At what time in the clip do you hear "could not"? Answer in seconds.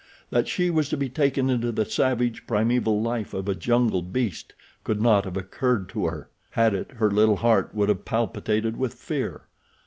4.83-5.25